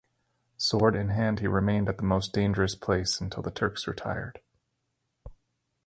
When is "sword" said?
0.57-0.95